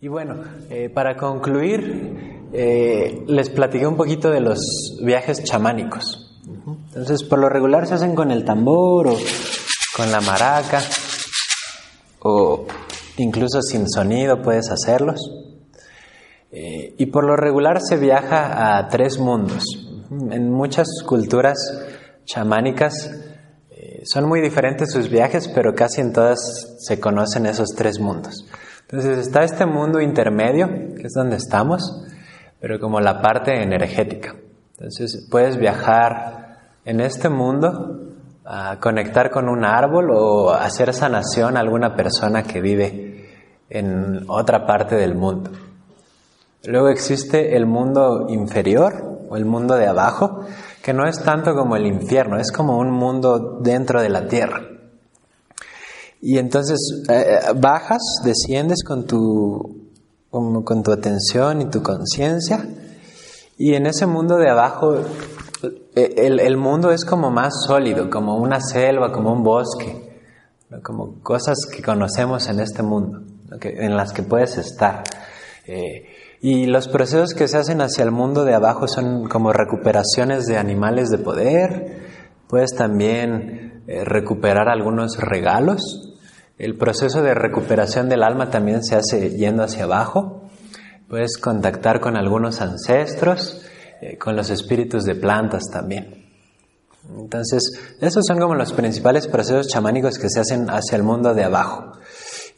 [0.00, 4.60] Y bueno, eh, para concluir, eh, les platiqué un poquito de los
[5.02, 6.38] viajes chamánicos.
[6.86, 9.16] Entonces, por lo regular se hacen con el tambor o
[9.96, 10.80] con la maraca
[12.20, 12.64] o
[13.16, 15.20] incluso sin sonido puedes hacerlos.
[16.52, 19.64] Eh, y por lo regular se viaja a tres mundos.
[20.30, 21.58] En muchas culturas
[22.24, 23.10] chamánicas
[24.04, 26.38] son muy diferentes sus viajes, pero casi en todas
[26.78, 28.46] se conocen esos tres mundos.
[28.90, 30.66] Entonces está este mundo intermedio,
[30.96, 32.06] que es donde estamos,
[32.58, 34.34] pero como la parte energética.
[34.78, 38.14] Entonces puedes viajar en este mundo
[38.46, 43.28] a conectar con un árbol o hacer sanación a alguna persona que vive
[43.68, 45.50] en otra parte del mundo.
[46.64, 50.46] Luego existe el mundo inferior o el mundo de abajo,
[50.82, 54.62] que no es tanto como el infierno, es como un mundo dentro de la tierra.
[56.20, 59.88] Y entonces eh, bajas, desciendes con tu,
[60.30, 62.66] con, tu atención y tu conciencia.
[63.56, 64.96] Y en ese mundo de abajo,
[65.94, 70.20] eh, el, mundo es como más sólido, como una selva, como un bosque,
[70.82, 73.22] como cosas que conocemos en este mundo,
[73.62, 75.04] en las que puedes estar.
[75.66, 76.06] Eh,
[76.40, 80.56] y los procesos que se hacen hacia el mundo de abajo son como recuperaciones de
[80.56, 81.98] animales de poder,
[82.48, 86.07] puedes también recuperar algunos regalos
[86.58, 90.42] el proceso de recuperación del alma también se hace yendo hacia abajo.
[91.08, 93.62] Puedes contactar con algunos ancestros,
[94.00, 96.26] eh, con los espíritus de plantas también.
[97.16, 97.62] Entonces,
[98.00, 101.92] esos son como los principales procesos chamánicos que se hacen hacia el mundo de abajo.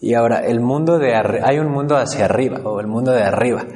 [0.00, 3.66] Y ahora, el mundo de hay un mundo hacia arriba, o el mundo de arriba,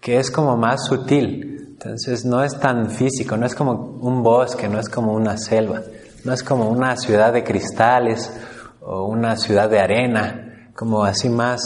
[0.00, 1.56] que es como más sutil.
[1.72, 5.82] Entonces, no es tan físico, no es como un bosque, no es como una selva,
[6.24, 8.32] no es como una ciudad de cristales
[8.86, 11.60] o una ciudad de arena, como así más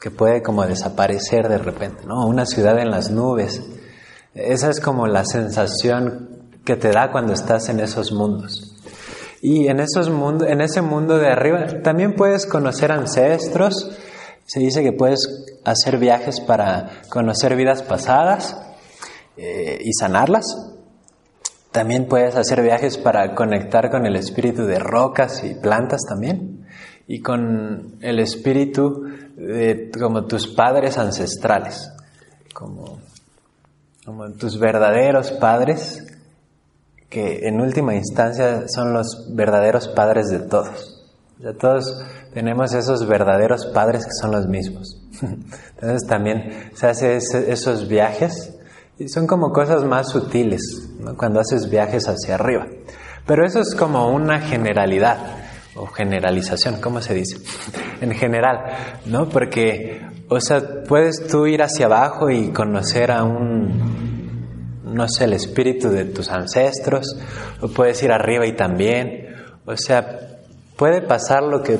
[0.00, 2.26] que puede como desaparecer de repente, ¿no?
[2.26, 3.62] Una ciudad en las nubes.
[4.34, 8.74] Esa es como la sensación que te da cuando estás en esos mundos.
[9.42, 13.90] Y en, esos en ese mundo de arriba también puedes conocer ancestros.
[14.46, 18.56] Se dice que puedes hacer viajes para conocer vidas pasadas
[19.36, 20.46] eh, y sanarlas.
[21.72, 26.66] También puedes hacer viajes para conectar con el espíritu de rocas y plantas también.
[27.08, 29.04] Y con el espíritu
[29.36, 31.90] de como tus padres ancestrales.
[32.52, 33.00] Como,
[34.04, 36.04] como tus verdaderos padres,
[37.08, 41.02] que en última instancia son los verdaderos padres de todos.
[41.42, 45.02] O todos tenemos esos verdaderos padres que son los mismos.
[45.22, 48.58] Entonces también se hace esos viajes
[48.98, 52.66] y son como cosas más sutiles cuando haces viajes hacia arriba.
[53.26, 55.18] Pero eso es como una generalidad
[55.74, 57.38] o generalización, ¿cómo se dice?
[58.00, 58.58] En general,
[59.06, 59.28] ¿no?
[59.28, 65.34] Porque, o sea, puedes tú ir hacia abajo y conocer a un, no sé, el
[65.34, 67.16] espíritu de tus ancestros,
[67.60, 70.40] o puedes ir arriba y también, o sea,
[70.76, 71.78] puede pasar lo que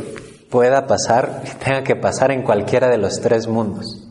[0.48, 4.08] pueda pasar y tenga que pasar en cualquiera de los tres mundos.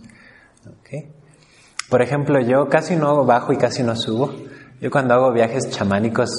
[1.92, 4.34] Por ejemplo, yo casi no bajo y casi no subo.
[4.80, 6.30] Yo cuando hago viajes chamánicos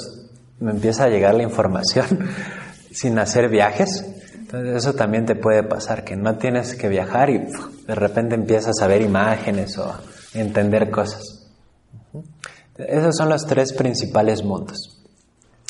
[0.61, 2.07] me empieza a llegar la información
[2.91, 4.03] sin hacer viajes.
[4.35, 7.39] Entonces eso también te puede pasar, que no tienes que viajar y
[7.87, 9.95] de repente empiezas a ver imágenes o
[10.33, 11.51] entender cosas.
[12.79, 15.03] Esos son los tres principales mundos.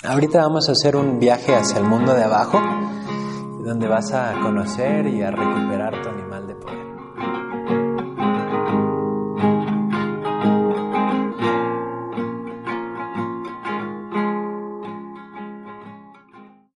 [0.04, 2.60] Ahorita vamos a hacer un viaje hacia el mundo de abajo,
[3.64, 6.32] donde vas a conocer y a recuperar tu animal.